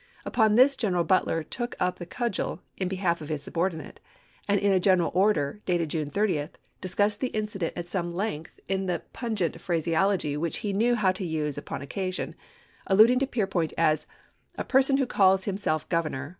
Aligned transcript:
Upon 0.25 0.55
this 0.55 0.75
General 0.75 1.03
Butler 1.03 1.43
took 1.43 1.75
up 1.79 1.99
the 1.99 2.07
cudgel 2.07 2.63
in 2.75 2.87
be 2.87 2.95
half 2.95 3.21
of 3.21 3.29
his 3.29 3.43
subordinate, 3.43 3.99
and 4.47 4.59
in 4.59 4.71
a 4.71 4.79
general 4.79 5.11
order, 5.13 5.61
dated 5.67 5.89
June 5.91 6.09
30, 6.09 6.47
discussed 6.81 7.19
the 7.19 7.27
incident 7.27 7.73
at 7.75 7.87
some 7.87 8.09
length 8.11 8.59
in 8.67 8.87
the 8.87 9.03
pungent 9.13 9.61
phraseology 9.61 10.35
which 10.35 10.57
he 10.65 10.73
knew 10.73 10.95
how 10.95 11.11
to 11.11 11.23
use 11.23 11.55
upon 11.55 11.83
occasion, 11.83 12.33
alluding 12.87 13.19
to 13.19 13.27
Peirpoint 13.27 13.73
as" 13.77 14.07
a 14.57 14.63
person 14.63 14.97
who 14.97 15.05
calls 15.05 15.45
himself 15.45 15.87
Governor 15.87 16.29